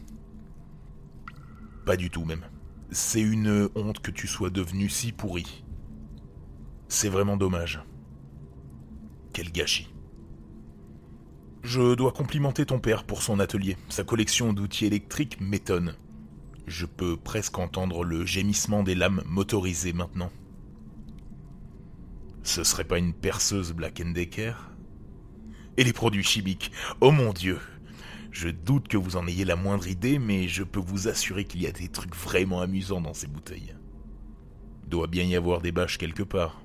Pas 1.85 1.97
du 1.97 2.09
tout 2.09 2.25
même. 2.25 2.45
C'est 2.91 3.21
une 3.21 3.69
honte 3.75 3.99
que 3.99 4.11
tu 4.11 4.27
sois 4.27 4.49
devenu 4.49 4.89
si 4.89 5.11
pourri. 5.11 5.63
C'est 6.87 7.09
vraiment 7.09 7.37
dommage. 7.37 7.81
Quel 9.33 9.51
gâchis. 9.51 9.89
Je 11.61 11.93
dois 11.93 12.11
complimenter 12.11 12.65
ton 12.65 12.79
père 12.79 13.03
pour 13.03 13.21
son 13.21 13.39
atelier. 13.39 13.77
Sa 13.89 14.03
collection 14.03 14.53
d'outils 14.53 14.85
électriques 14.85 15.39
m'étonne. 15.41 15.95
Je 16.67 16.85
peux 16.85 17.17
presque 17.17 17.59
entendre 17.59 18.03
le 18.03 18.25
gémissement 18.25 18.83
des 18.83 18.95
lames 18.95 19.21
motorisées 19.25 19.93
maintenant. 19.93 20.31
Ce 22.43 22.63
serait 22.63 22.85
pas 22.85 22.97
une 22.97 23.13
perceuse 23.13 23.73
Black 23.73 24.01
Decker? 24.13 24.53
Et 25.77 25.83
les 25.83 25.93
produits 25.93 26.23
chimiques 26.23 26.71
Oh 27.01 27.11
mon 27.11 27.33
dieu 27.33 27.59
Je 28.31 28.49
doute 28.49 28.87
que 28.87 28.97
vous 28.97 29.15
en 29.15 29.27
ayez 29.27 29.45
la 29.45 29.55
moindre 29.55 29.87
idée, 29.87 30.19
mais 30.19 30.47
je 30.47 30.63
peux 30.63 30.79
vous 30.79 31.07
assurer 31.07 31.45
qu'il 31.45 31.61
y 31.61 31.67
a 31.67 31.71
des 31.71 31.89
trucs 31.89 32.15
vraiment 32.15 32.61
amusants 32.61 33.01
dans 33.01 33.13
ces 33.13 33.27
bouteilles. 33.27 33.75
Doit 34.87 35.07
bien 35.07 35.23
y 35.23 35.35
avoir 35.35 35.61
des 35.61 35.71
bâches 35.71 35.97
quelque 35.97 36.23
part. 36.23 36.61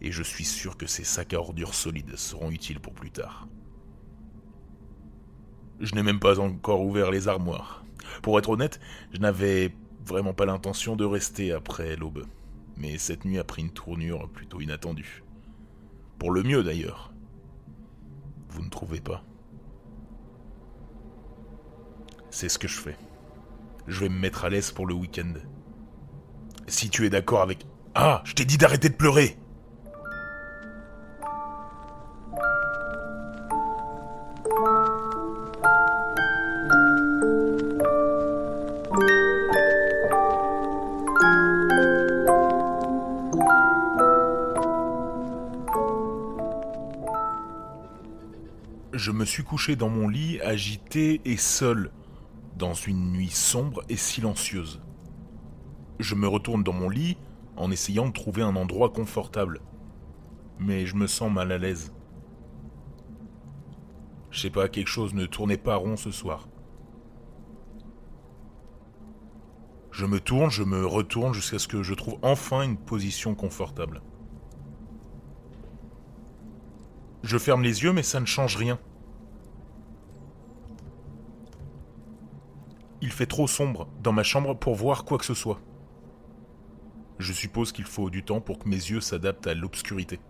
Et 0.00 0.12
je 0.12 0.22
suis 0.22 0.44
sûr 0.44 0.76
que 0.76 0.86
ces 0.86 1.04
sacs 1.04 1.34
à 1.34 1.40
ordures 1.40 1.74
solides 1.74 2.16
seront 2.16 2.50
utiles 2.50 2.80
pour 2.80 2.92
plus 2.92 3.10
tard. 3.10 3.48
Je 5.80 5.94
n'ai 5.94 6.02
même 6.02 6.20
pas 6.20 6.38
encore 6.38 6.82
ouvert 6.82 7.10
les 7.10 7.28
armoires. 7.28 7.84
Pour 8.22 8.38
être 8.38 8.50
honnête, 8.50 8.80
je 9.12 9.18
n'avais 9.18 9.74
vraiment 10.04 10.34
pas 10.34 10.46
l'intention 10.46 10.96
de 10.96 11.04
rester 11.04 11.52
après 11.52 11.96
l'aube 11.96 12.26
mais 12.76 12.98
cette 12.98 13.24
nuit 13.24 13.38
a 13.38 13.44
pris 13.44 13.62
une 13.62 13.70
tournure 13.70 14.28
plutôt 14.28 14.60
inattendue. 14.60 15.24
Pour 16.18 16.30
le 16.30 16.42
mieux 16.42 16.62
d'ailleurs. 16.62 17.12
Vous 18.48 18.62
ne 18.62 18.70
trouvez 18.70 19.00
pas? 19.00 19.24
C'est 22.38 22.50
ce 22.50 22.58
que 22.58 22.68
je 22.68 22.78
fais. 22.78 22.98
Je 23.88 24.00
vais 24.00 24.10
me 24.10 24.18
mettre 24.18 24.44
à 24.44 24.50
l'aise 24.50 24.70
pour 24.70 24.86
le 24.86 24.92
week-end. 24.92 25.32
Si 26.66 26.90
tu 26.90 27.06
es 27.06 27.08
d'accord 27.08 27.40
avec... 27.40 27.64
Ah, 27.94 28.20
je 28.26 28.34
t'ai 28.34 28.44
dit 28.44 28.58
d'arrêter 28.58 28.90
de 28.90 28.94
pleurer 28.94 29.38
je 48.92 49.10
me 49.10 49.24
suis 49.24 49.44
couché 49.44 49.76
dans 49.76 49.88
mon 49.88 50.08
lit, 50.08 50.40
agité 50.40 51.20
et 51.24 51.36
seul, 51.36 51.90
dans 52.56 52.74
une 52.74 53.12
nuit 53.12 53.30
sombre 53.30 53.82
et 53.88 53.96
silencieuse. 53.96 54.80
Je 55.98 56.14
me 56.14 56.26
retourne 56.26 56.62
dans 56.62 56.72
mon 56.72 56.88
lit 56.88 57.16
en 57.56 57.70
essayant 57.70 58.06
de 58.06 58.12
trouver 58.12 58.42
un 58.42 58.56
endroit 58.56 58.90
confortable. 58.90 59.60
Mais 60.58 60.86
je 60.86 60.96
me 60.96 61.06
sens 61.06 61.30
mal 61.30 61.52
à 61.52 61.58
l'aise. 61.58 61.92
Je 64.30 64.40
sais 64.40 64.50
pas, 64.50 64.68
quelque 64.68 64.88
chose 64.88 65.14
ne 65.14 65.26
tournait 65.26 65.56
pas 65.56 65.76
rond 65.76 65.96
ce 65.96 66.10
soir. 66.10 66.48
Je 69.90 70.04
me 70.04 70.20
tourne, 70.20 70.50
je 70.50 70.62
me 70.62 70.84
retourne 70.84 71.32
jusqu'à 71.32 71.58
ce 71.58 71.68
que 71.68 71.82
je 71.82 71.94
trouve 71.94 72.18
enfin 72.20 72.62
une 72.62 72.76
position 72.76 73.34
confortable. 73.34 74.02
Je 77.22 77.38
ferme 77.38 77.62
les 77.62 77.82
yeux, 77.82 77.92
mais 77.92 78.02
ça 78.02 78.20
ne 78.20 78.26
change 78.26 78.56
rien. 78.56 78.78
Il 83.02 83.12
fait 83.12 83.26
trop 83.26 83.46
sombre 83.46 83.88
dans 84.02 84.12
ma 84.12 84.22
chambre 84.22 84.54
pour 84.54 84.74
voir 84.74 85.04
quoi 85.04 85.18
que 85.18 85.24
ce 85.24 85.34
soit. 85.34 85.60
Je 87.18 87.32
suppose 87.32 87.72
qu'il 87.72 87.84
faut 87.84 88.10
du 88.10 88.22
temps 88.22 88.40
pour 88.40 88.58
que 88.58 88.68
mes 88.68 88.76
yeux 88.76 89.00
s'adaptent 89.00 89.46
à 89.46 89.54
l'obscurité. 89.54 90.20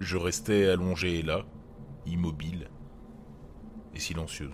Je 0.00 0.16
restais 0.16 0.68
allongé 0.68 1.22
là, 1.22 1.44
immobile 2.06 2.68
et 3.94 3.98
silencieux, 3.98 4.52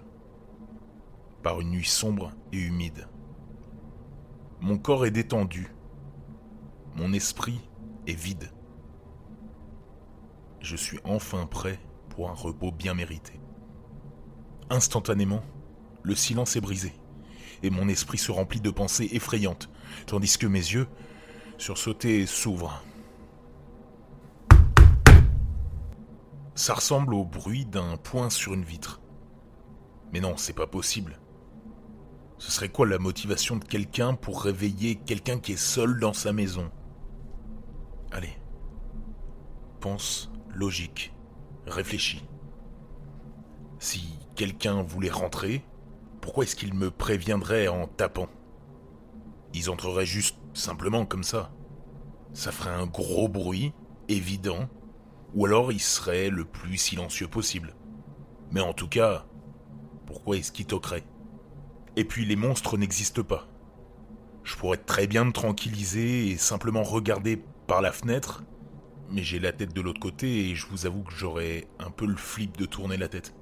par 1.43 1.61
une 1.61 1.71
nuit 1.71 1.85
sombre 1.85 2.33
et 2.53 2.59
humide. 2.59 3.09
Mon 4.61 4.79
corps 4.79 5.05
est 5.05 5.11
détendu, 5.11 5.75
mon 6.95 7.13
esprit 7.13 7.61
est 8.07 8.15
vide. 8.15 8.51
Je 10.61 10.77
suis 10.77 11.01
enfin 11.05 11.47
prêt 11.47 11.81
pour 12.11 12.31
un 12.31 12.35
repos 12.35 12.71
bien 12.71 12.95
mérité. 12.95 13.41
Instantanément, 14.71 15.43
le 16.03 16.15
silence 16.15 16.57
est 16.57 16.61
brisé, 16.61 16.93
et 17.63 17.71
mon 17.71 17.89
esprit 17.89 18.19
se 18.19 18.33
remplit 18.33 18.61
de 18.61 18.71
pensées 18.71 19.09
effrayantes, 19.13 19.69
tandis 20.07 20.37
que 20.39 20.47
mes 20.47 20.59
yeux, 20.59 20.89
sursautés, 21.59 22.27
s'ouvrent. 22.27 22.83
Ça 26.55 26.75
ressemble 26.75 27.15
au 27.15 27.25
bruit 27.25 27.65
d'un 27.65 27.97
poing 27.97 28.31
sur 28.31 28.53
une 28.55 28.65
vitre. 28.65 29.01
Mais 30.13 30.21
non, 30.21 30.37
c'est 30.37 30.53
pas 30.53 30.67
possible. 30.67 31.19
Ce 32.39 32.51
serait 32.51 32.69
quoi 32.69 32.87
la 32.87 32.99
motivation 32.99 33.57
de 33.57 33.65
quelqu'un 33.65 34.15
pour 34.15 34.43
réveiller 34.43 34.97
quelqu'un 34.97 35.39
qui 35.39 35.53
est 35.53 35.57
seul 35.57 35.99
dans 36.01 36.13
sa 36.13 36.33
maison? 36.33 36.71
Allez. 38.11 38.37
Pense 39.81 40.31
logique. 40.55 41.15
Réfléchis. 41.67 42.25
Si 43.79 44.19
quelqu'un 44.35 44.83
voulait 44.83 45.11
rentrer, 45.11 45.65
pourquoi 46.23 46.45
est-ce 46.45 46.55
qu'ils 46.55 46.73
me 46.73 46.91
préviendraient 46.91 47.67
en 47.67 47.89
tapant? 47.89 48.29
Ils 49.55 49.69
entreraient 49.69 50.07
juste 50.07 50.39
simplement 50.55 51.05
comme 51.05 51.25
ça. 51.25 51.53
Ça 52.33 52.53
ferait 52.53 52.71
un 52.71 52.87
gros 52.87 53.29
bruit, 53.29 53.73
évident, 54.09 54.69
ou 55.35 55.47
alors 55.47 55.73
ils 55.73 55.81
seraient 55.81 56.31
le 56.31 56.45
plus 56.45 56.77
silencieux 56.77 57.27
possible. 57.27 57.75
Mais 58.53 58.61
en 58.61 58.73
tout 58.73 58.89
cas, 58.89 59.27
pourquoi 60.07 60.37
est-ce 60.37 60.53
qu'ils 60.53 60.67
toqueraient 60.67 61.05
Et 61.97 62.05
puis 62.05 62.25
les 62.25 62.37
monstres 62.37 62.79
n'existent 62.79 63.25
pas. 63.25 63.49
Je 64.45 64.55
pourrais 64.57 64.79
très 64.79 65.09
bien 65.09 65.25
me 65.25 65.33
tranquilliser 65.33 66.29
et 66.29 66.37
simplement 66.37 66.85
regarder 66.85 67.43
par 67.67 67.83
la 67.83 67.91
fenêtre, 67.91 68.45
mais 69.11 69.25
j'ai 69.25 69.41
la 69.41 69.53
tête 69.53 69.75
de 69.75 69.81
l'autre 69.81 70.01
côté 70.01 70.51
et 70.51 70.55
je 70.55 70.69
vous 70.69 70.87
avoue 70.87 71.03
que 71.03 71.15
j'aurais 71.15 71.67
un 71.81 71.91
peu 71.91 72.07
le 72.07 72.17
flip 72.17 72.57
de 72.57 72.65
tourner 72.65 72.97
la 72.97 73.09
tête 73.09 73.35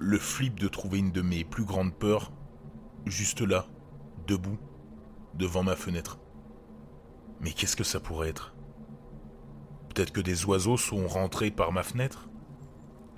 le 0.00 0.18
flip 0.18 0.58
de 0.58 0.66
trouver 0.66 0.98
une 0.98 1.12
de 1.12 1.20
mes 1.20 1.44
plus 1.44 1.64
grandes 1.64 1.94
peurs, 1.94 2.32
juste 3.04 3.42
là, 3.42 3.66
debout, 4.26 4.58
devant 5.34 5.62
ma 5.62 5.76
fenêtre. 5.76 6.18
Mais 7.40 7.52
qu'est-ce 7.52 7.76
que 7.76 7.84
ça 7.84 8.00
pourrait 8.00 8.30
être? 8.30 8.54
Peut-être 9.90 10.12
que 10.12 10.22
des 10.22 10.46
oiseaux 10.46 10.78
sont 10.78 11.06
rentrés 11.06 11.50
par 11.50 11.70
ma 11.70 11.82
fenêtre? 11.82 12.30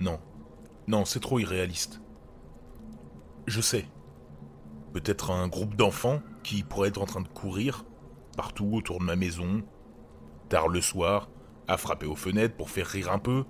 Non, 0.01 0.19
non, 0.87 1.05
c'est 1.05 1.21
trop 1.21 1.39
irréaliste. 1.39 2.01
Je 3.47 3.61
sais. 3.61 3.85
Peut-être 4.91 5.31
un 5.31 5.47
groupe 5.47 5.75
d'enfants 5.75 6.21
qui 6.43 6.63
pourraient 6.63 6.89
être 6.89 7.01
en 7.01 7.05
train 7.05 7.21
de 7.21 7.27
courir 7.29 7.85
partout 8.35 8.69
autour 8.73 8.99
de 8.99 9.05
ma 9.05 9.15
maison, 9.15 9.63
tard 10.49 10.67
le 10.67 10.81
soir, 10.81 11.29
à 11.69 11.77
frapper 11.77 12.07
aux 12.07 12.15
fenêtres 12.15 12.57
pour 12.57 12.69
faire 12.69 12.87
rire 12.87 13.09
un 13.11 13.19
peu. 13.19 13.45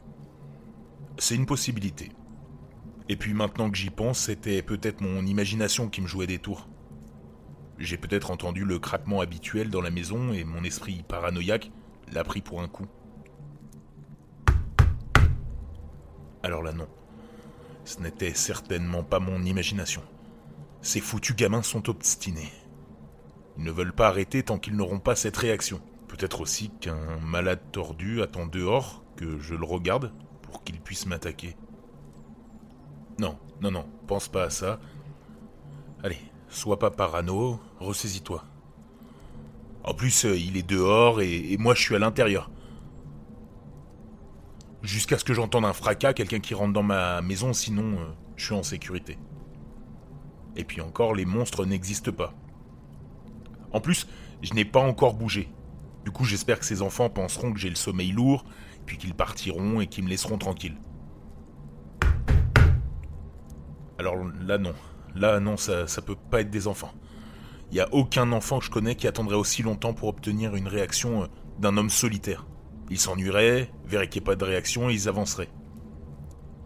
C'est 1.18 1.36
une 1.36 1.48
possibilité. 1.48 2.12
Et 3.10 3.18
puis 3.18 3.34
maintenant 3.34 3.70
que 3.70 3.78
j'y 3.78 3.90
pense, 3.90 4.20
c'était 4.20 4.62
peut-être 4.62 5.02
mon 5.02 5.26
imagination 5.26 5.90
qui 5.90 6.02
me 6.02 6.08
jouait 6.08 6.28
des 6.28 6.40
tours. 6.40 6.70
J'ai 7.78 7.98
peut-être 7.98 8.32
entendu 8.32 8.64
le 8.64 8.80
craquement 8.80 9.20
habituel 9.20 9.70
dans 9.70 9.82
la 9.82 9.90
maison 9.90 10.32
et 10.32 10.44
mon 10.44 10.64
esprit 10.64 11.04
paranoïaque 11.08 11.72
l'a 12.14 12.24
pris 12.24 12.42
pour 12.42 12.62
un 12.62 12.68
coup. 12.68 12.88
Alors 16.44 16.62
là 16.64 16.72
non. 16.72 16.88
Ce 17.84 18.00
n'était 18.00 18.34
certainement 18.34 19.04
pas 19.04 19.20
mon 19.20 19.44
imagination. 19.44 20.02
Ces 20.82 21.02
foutus 21.02 21.36
gamins 21.36 21.64
sont 21.64 21.90
obstinés. 21.90 22.52
Ils 23.58 23.66
ne 23.66 23.72
veulent 23.72 23.94
pas 23.94 24.08
arrêter 24.08 24.44
tant 24.44 24.60
qu'ils 24.60 24.76
n'auront 24.76 25.00
pas 25.00 25.16
cette 25.16 25.38
réaction. 25.38 25.82
Peut-être 26.08 26.42
aussi 26.42 26.70
qu'un 26.80 27.20
malade 27.20 27.60
tordu 27.72 28.22
attend 28.22 28.46
dehors 28.46 29.04
Que 29.16 29.40
je 29.40 29.56
le 29.56 29.66
regarde 29.66 30.14
pour 30.42 30.64
qu'il 30.64 30.80
puisse 30.80 31.06
m'attaquer 31.06 31.56
Non, 33.20 33.38
non, 33.62 33.72
non, 33.72 33.86
pense 34.08 34.28
pas 34.28 34.44
à 34.44 34.50
ça. 34.50 34.80
Allez, 36.04 36.18
sois 36.50 36.80
pas 36.80 36.92
parano, 36.92 37.60
ressaisis-toi. 37.80 38.44
En 39.84 39.94
plus, 39.94 40.26
euh, 40.26 40.38
il 40.38 40.58
est 40.58 40.68
dehors 40.68 41.22
et, 41.22 41.56
moi 41.60 41.76
je 41.76 41.82
suis 41.82 41.96
à 41.96 42.00
l'intérieur. 42.00 42.50
Jusqu'à 44.82 45.18
ce 45.18 45.24
que 45.24 45.34
j'entende 45.34 45.66
un 45.66 45.74
fracas, 45.74 46.14
quelqu'un 46.14 46.40
qui 46.40 46.54
rentre 46.54 46.74
dans 46.74 46.84
ma 46.84 47.22
maison, 47.22 47.54
sinon 47.54 48.00
euh, 48.00 48.06
je 48.36 48.46
suis 48.46 48.56
en 48.56 48.64
sécurité. 48.64 49.18
Et 50.56 50.64
puis 50.64 50.82
encore, 50.82 51.14
les 51.16 51.26
monstres 51.26 51.66
n'existent 51.66 52.12
pas. 52.12 52.34
En 53.72 53.80
plus, 53.80 54.08
je 54.42 54.54
n'ai 54.54 54.66
pas 54.66 54.82
encore 54.82 55.14
bougé. 55.16 55.50
Du 56.06 56.12
coup, 56.12 56.26
j'espère 56.26 56.60
que 56.60 56.66
ces 56.66 56.82
enfants 56.82 57.10
penseront 57.10 57.54
que 57.54 57.60
j'ai 57.60 57.70
le 57.70 57.76
sommeil 57.76 58.12
lourd, 58.12 58.46
puis 58.86 58.98
qu'ils 58.98 59.14
partiront 59.14 59.82
et 59.82 59.88
qu'ils 59.88 60.04
me 60.04 60.10
laisseront 60.10 60.38
tranquille. 60.38 60.76
Alors 64.04 64.18
là, 64.46 64.58
non. 64.58 64.74
Là, 65.16 65.40
non, 65.40 65.56
ça, 65.56 65.88
ça 65.88 66.02
peut 66.02 66.18
pas 66.30 66.42
être 66.42 66.50
des 66.50 66.68
enfants. 66.68 66.92
Il 67.72 67.76
n'y 67.76 67.80
a 67.80 67.88
aucun 67.94 68.34
enfant 68.34 68.60
que 68.60 68.66
je 68.66 68.70
connais 68.70 68.96
qui 68.96 69.08
attendrait 69.08 69.38
aussi 69.38 69.64
longtemps 69.64 69.94
pour 69.94 70.10
obtenir 70.10 70.58
une 70.58 70.68
réaction 70.68 71.24
euh, 71.24 71.28
d'un 71.58 71.78
homme 71.78 71.90
solitaire. 71.90 72.46
Ils 72.90 73.00
s'ennuieraient, 73.00 73.72
verraient 73.86 74.10
qu'il 74.10 74.22
n'y 74.22 74.26
ait 74.26 74.32
pas 74.32 74.36
de 74.36 74.44
réaction 74.44 74.90
et 74.90 74.94
ils 74.94 75.08
avanceraient. 75.08 75.48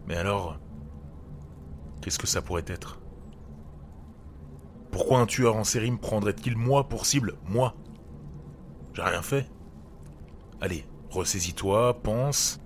Mais 0.08 0.16
alors, 0.16 0.58
qu'est-ce 2.02 2.18
que 2.18 2.26
ça 2.26 2.42
pourrait 2.42 2.64
être? 2.66 2.98
Pourquoi 4.90 5.20
un 5.20 5.26
tueur 5.26 5.54
en 5.54 5.62
série 5.62 5.92
me 5.92 5.98
prendrait-il 5.98 6.56
moi 6.56 6.88
pour 6.88 7.06
cible? 7.06 7.36
Moi 7.44 7.76
J'ai 8.94 9.02
rien 9.02 9.22
fait. 9.22 9.48
Allez, 10.60 10.84
ressaisis-toi, 11.10 12.02
pense. 12.02 12.58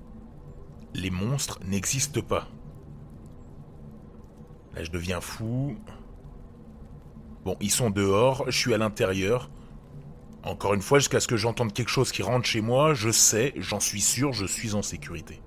Les 0.95 1.11
monstres 1.11 1.61
n'existent 1.62 2.23
pas. 2.23 2.49
Là, 4.75 4.83
je 4.83 4.91
deviens 4.91 5.21
fou. 5.21 5.76
Bon, 7.45 7.57
ils 7.61 7.71
sont 7.71 7.91
dehors, 7.91 8.45
je 8.47 8.57
suis 8.57 8.73
à 8.73 8.79
l'intérieur. 8.79 9.50
Encore 10.45 10.75
une 10.75 10.83
fois, 10.83 10.99
jusqu'à 10.99 11.21
ce 11.21 11.29
que 11.29 11.37
j'entende 11.37 11.73
quelque 11.73 11.91
chose 11.91 12.11
qui 12.11 12.23
rentre 12.23 12.47
chez 12.47 12.61
moi, 12.61 12.95
je 12.95 13.11
sais, 13.11 13.52
j'en 13.57 13.81
suis 13.81 14.00
sûr, 14.00 14.33
je 14.33 14.47
suis 14.47 14.75
en 14.75 14.83
sécurité. 14.83 15.43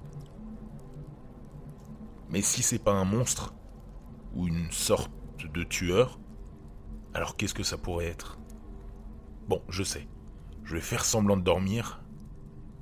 Mais 2.29 2.41
si 2.41 2.61
c'est 2.63 2.79
pas 2.79 2.93
un 2.93 3.05
monstre, 3.05 3.53
ou 4.33 4.47
une 4.47 4.71
sorte 4.71 5.11
de 5.53 5.63
tueur, 5.63 6.19
alors 7.13 7.35
qu'est-ce 7.37 7.53
que 7.53 7.63
ça 7.63 7.77
pourrait 7.77 8.07
être? 8.07 8.39
Bon, 9.47 9.61
je 9.69 9.83
sais. 9.83 10.07
Je 10.63 10.75
vais 10.75 10.81
faire 10.81 11.05
semblant 11.05 11.37
de 11.37 11.43
dormir, 11.43 12.01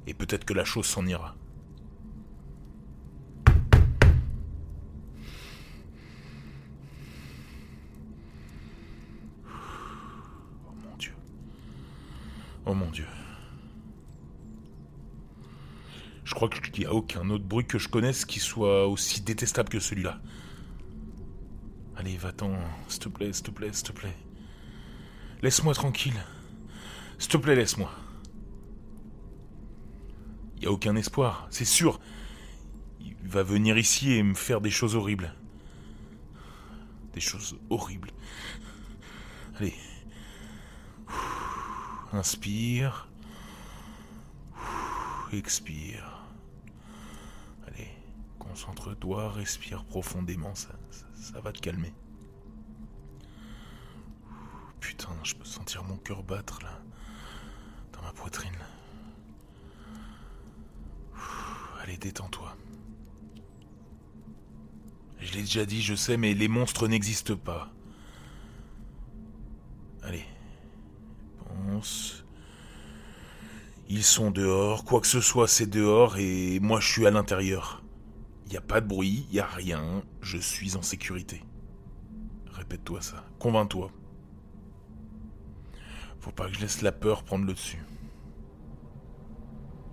et 0.07 0.13
peut-être 0.13 0.45
que 0.45 0.53
la 0.53 0.65
chose 0.65 0.85
s'en 0.85 1.05
ira. 1.05 1.35
Oh 12.65 12.73
mon 12.73 12.89
dieu. 12.91 13.05
Je 16.23 16.32
crois 16.49 16.71
qu'il 16.71 16.83
n'y 16.83 16.85
a 16.85 16.93
aucun 16.93 17.29
autre 17.29 17.45
bruit 17.45 17.65
que 17.65 17.77
je 17.77 17.89
connaisse 17.89 18.25
qui 18.25 18.39
soit 18.39 18.87
aussi 18.87 19.21
détestable 19.21 19.69
que 19.69 19.79
celui-là. 19.79 20.19
Allez, 21.95 22.17
va-t'en, 22.17 22.57
s'il 22.87 22.99
te 22.99 23.09
plaît, 23.09 23.33
s'il 23.33 23.43
te 23.43 23.51
plaît, 23.51 23.71
s'il 23.71 23.87
te 23.87 23.91
plaît. 23.91 24.15
Laisse-moi 25.41 25.73
tranquille. 25.73 26.19
S'il 27.19 27.31
te 27.31 27.37
plaît, 27.37 27.55
laisse-moi. 27.55 27.91
Il 30.55 30.61
n'y 30.61 30.67
a 30.67 30.71
aucun 30.71 30.95
espoir, 30.95 31.47
c'est 31.49 31.65
sûr. 31.65 31.99
Il 32.99 33.15
va 33.27 33.43
venir 33.43 33.77
ici 33.77 34.13
et 34.13 34.23
me 34.23 34.33
faire 34.33 34.61
des 34.61 34.71
choses 34.71 34.95
horribles. 34.95 35.33
Des 37.13 37.19
choses 37.19 37.57
horribles. 37.69 38.11
Allez, 39.57 39.75
Inspire. 42.13 43.07
Expire. 45.31 46.22
Concentre-toi, 48.53 49.31
respire 49.31 49.83
profondément, 49.83 50.53
ça, 50.53 50.69
ça, 51.15 51.41
va 51.41 51.51
te 51.51 51.59
calmer. 51.59 51.91
Putain, 54.79 55.09
je 55.23 55.33
peux 55.33 55.43
sentir 55.43 55.83
mon 55.83 55.97
cœur 55.97 56.21
battre 56.21 56.59
là, 56.61 56.79
dans 57.93 58.03
ma 58.03 58.13
poitrine. 58.13 58.53
Allez, 61.81 61.97
détends-toi. 61.97 62.55
Je 65.19 65.33
l'ai 65.33 65.41
déjà 65.41 65.65
dit, 65.65 65.81
je 65.81 65.95
sais, 65.95 66.15
mais 66.15 66.35
les 66.35 66.47
monstres 66.47 66.87
n'existent 66.87 67.35
pas. 67.35 67.73
Allez, 70.03 70.27
ils 73.89 74.03
sont 74.03 74.29
dehors, 74.29 74.85
quoi 74.85 75.01
que 75.01 75.07
ce 75.07 75.21
soit, 75.21 75.47
c'est 75.47 75.65
dehors 75.65 76.17
et 76.17 76.59
moi 76.59 76.79
je 76.79 76.87
suis 76.87 77.07
à 77.07 77.09
l'intérieur. 77.09 77.82
Il 78.47 78.57
a 78.57 78.61
pas 78.61 78.81
de 78.81 78.87
bruit, 78.87 79.27
il 79.31 79.39
a 79.39 79.45
rien, 79.45 80.03
je 80.21 80.37
suis 80.37 80.75
en 80.75 80.81
sécurité. 80.81 81.43
Répète-toi 82.51 83.01
ça, 83.01 83.23
convainc-toi. 83.39 83.91
Faut 86.19 86.31
pas 86.31 86.47
que 86.47 86.53
je 86.53 86.61
laisse 86.61 86.81
la 86.81 86.91
peur 86.91 87.23
prendre 87.23 87.45
le 87.45 87.53
dessus. 87.53 87.83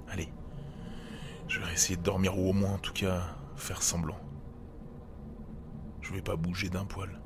Allez, 0.09 0.29
je 1.49 1.61
vais 1.61 1.73
essayer 1.73 1.97
de 1.97 2.03
dormir 2.03 2.39
ou 2.39 2.51
au 2.51 2.53
moins 2.53 2.75
en 2.75 2.79
tout 2.79 2.93
cas 2.93 3.23
faire 3.57 3.83
semblant. 3.83 4.21
Je 6.01 6.13
vais 6.13 6.23
pas 6.23 6.37
bouger 6.37 6.69
d'un 6.69 6.85
poil. 6.85 7.21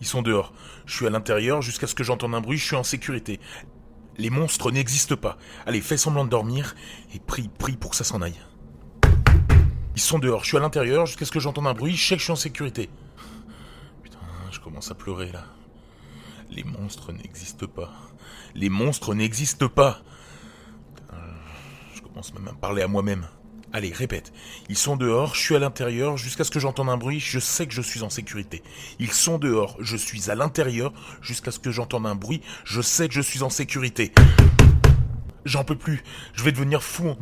Ils 0.00 0.06
sont 0.06 0.22
dehors. 0.22 0.52
Je 0.84 0.96
suis 0.96 1.06
à 1.06 1.10
l'intérieur 1.10 1.62
jusqu'à 1.62 1.86
ce 1.86 1.94
que 1.94 2.02
j'entende 2.02 2.34
un 2.34 2.40
bruit, 2.40 2.58
je 2.58 2.64
suis 2.64 2.76
en 2.76 2.82
sécurité. 2.82 3.38
Les 4.18 4.30
monstres 4.30 4.70
n'existent 4.70 5.16
pas. 5.16 5.38
Allez, 5.66 5.80
fais 5.80 5.96
semblant 5.96 6.24
de 6.24 6.30
dormir 6.30 6.74
et 7.14 7.18
prie, 7.18 7.48
prie 7.48 7.76
pour 7.76 7.90
que 7.90 7.96
ça 7.96 8.04
s'en 8.04 8.22
aille. 8.22 8.40
Ils 9.94 10.00
sont 10.00 10.18
dehors, 10.18 10.42
je 10.42 10.48
suis 10.48 10.56
à 10.56 10.60
l'intérieur 10.60 11.06
jusqu'à 11.06 11.24
ce 11.24 11.32
que 11.32 11.40
j'entende 11.40 11.66
un 11.66 11.74
bruit, 11.74 11.94
je 11.94 12.08
sais 12.08 12.14
que 12.14 12.20
je 12.20 12.24
suis 12.24 12.32
en 12.32 12.36
sécurité. 12.36 12.88
Putain, 14.02 14.18
je 14.50 14.60
commence 14.60 14.90
à 14.90 14.94
pleurer 14.94 15.30
là. 15.32 15.44
Les 16.50 16.64
monstres 16.64 17.12
n'existent 17.12 17.66
pas. 17.66 17.92
Les 18.54 18.68
monstres 18.68 19.14
n'existent 19.14 19.68
pas. 19.68 20.02
je 21.94 22.00
commence 22.00 22.32
même 22.34 22.48
à 22.48 22.52
parler 22.52 22.82
à 22.82 22.88
moi-même. 22.88 23.26
Allez, 23.74 23.90
répète. 23.90 24.34
Ils 24.68 24.76
sont 24.76 24.96
dehors, 24.96 25.34
je 25.34 25.40
suis 25.40 25.56
à 25.56 25.58
l'intérieur, 25.58 26.18
jusqu'à 26.18 26.44
ce 26.44 26.50
que 26.50 26.60
j'entende 26.60 26.90
un 26.90 26.98
bruit, 26.98 27.20
je 27.20 27.38
sais 27.38 27.66
que 27.66 27.72
je 27.72 27.80
suis 27.80 28.02
en 28.02 28.10
sécurité. 28.10 28.62
Ils 28.98 29.12
sont 29.12 29.38
dehors, 29.38 29.76
je 29.80 29.96
suis 29.96 30.30
à 30.30 30.34
l'intérieur, 30.34 30.92
jusqu'à 31.22 31.50
ce 31.50 31.58
que 31.58 31.70
j'entende 31.70 32.06
un 32.06 32.14
bruit, 32.14 32.42
je 32.64 32.82
sais 32.82 33.08
que 33.08 33.14
je 33.14 33.22
suis 33.22 33.42
en 33.42 33.48
sécurité. 33.48 34.12
J'en 35.46 35.64
peux 35.64 35.76
plus, 35.76 36.04
je 36.34 36.44
vais 36.44 36.52
devenir 36.52 36.82
fou 36.82 37.08
en, 37.08 37.16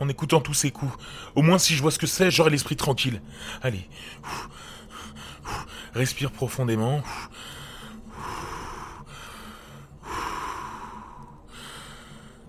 en 0.00 0.08
écoutant 0.08 0.40
tous 0.40 0.54
ces 0.54 0.72
coups. 0.72 0.92
Au 1.36 1.42
moins 1.42 1.58
si 1.58 1.76
je 1.76 1.82
vois 1.82 1.92
ce 1.92 2.00
que 2.00 2.08
c'est, 2.08 2.32
j'aurai 2.32 2.50
l'esprit 2.50 2.76
tranquille. 2.76 3.22
Allez. 3.62 3.88
Respire 5.94 6.32
profondément. 6.32 7.00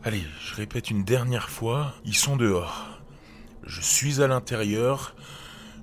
Allez, 0.04 0.26
je 0.42 0.56
répète 0.56 0.90
une 0.90 1.04
dernière 1.04 1.50
fois, 1.50 1.94
ils 2.04 2.16
sont 2.16 2.36
dehors. 2.36 2.97
Je 3.68 3.82
suis 3.82 4.22
à 4.22 4.28
l'intérieur. 4.28 5.14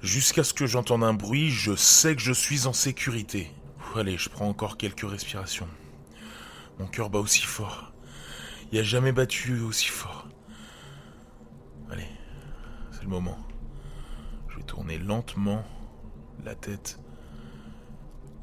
Jusqu'à 0.00 0.42
ce 0.42 0.54
que 0.54 0.66
j'entende 0.66 1.04
un 1.04 1.12
bruit, 1.12 1.50
je 1.50 1.76
sais 1.76 2.16
que 2.16 2.22
je 2.22 2.32
suis 2.32 2.66
en 2.66 2.72
sécurité. 2.72 3.50
allez, 3.94 4.16
je 4.16 4.30
prends 4.30 4.48
encore 4.48 4.78
quelques 4.78 5.08
respirations. 5.08 5.68
Mon 6.78 6.86
cœur 6.86 7.10
bat 7.10 7.18
aussi 7.18 7.42
fort. 7.42 7.92
Il 8.72 8.78
a 8.78 8.82
jamais 8.82 9.12
battu 9.12 9.60
aussi 9.60 9.88
fort. 9.88 10.26
Allez, 11.90 12.08
c'est 12.90 13.02
le 13.02 13.08
moment. 13.08 13.38
Je 14.48 14.56
vais 14.56 14.62
tourner 14.62 14.98
lentement 14.98 15.62
la 16.42 16.54
tête 16.54 16.98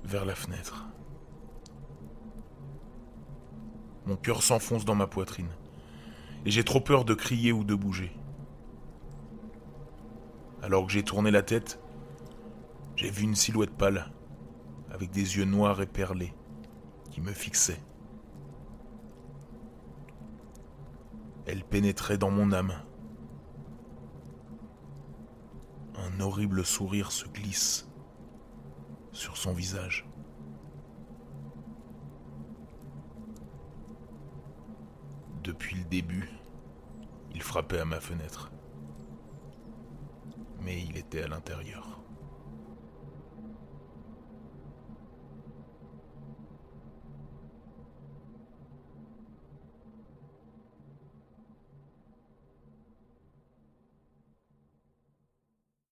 vers 0.03 0.23
la 0.23 0.35
fenêtre. 0.35 0.85
Mon 4.05 4.17
cœur 4.17 4.43
s'enfonce 4.43 4.85
dans 4.85 4.95
ma 4.95 5.07
poitrine. 5.07 5.49
Et 6.45 6.51
j'ai 6.51 6.63
trop 6.63 6.79
peur 6.79 7.05
de 7.05 7.15
crier 7.15 7.51
ou 7.51 7.63
de 7.63 7.73
bouger. 7.73 8.15
Alors 10.61 10.85
que 10.85 10.91
j'ai 10.91 11.03
tourné 11.03 11.31
la 11.31 11.41
tête, 11.41 11.79
j'ai 12.95 13.09
vu 13.09 13.23
une 13.23 13.35
silhouette 13.35 13.75
pâle, 13.75 14.11
avec 14.91 15.09
des 15.09 15.37
yeux 15.37 15.45
noirs 15.45 15.81
et 15.81 15.87
perlés, 15.87 16.35
qui 17.09 17.19
me 17.19 17.31
fixait. 17.31 17.81
Elle 21.47 21.63
pénétrait 21.63 22.19
dans 22.19 22.29
mon 22.29 22.51
âme. 22.51 22.73
Un 25.95 26.19
horrible 26.19 26.63
sourire 26.63 27.11
se 27.11 27.27
glisse 27.27 27.89
sur 29.11 29.37
son 29.37 29.53
visage. 29.53 30.07
Depuis 35.43 35.75
le 35.75 35.83
début, 35.85 36.29
il 37.33 37.41
frappait 37.41 37.79
à 37.79 37.85
ma 37.85 37.99
fenêtre. 37.99 38.51
Mais 40.63 40.79
il 40.81 40.97
était 40.97 41.23
à 41.23 41.27
l'intérieur. 41.27 42.00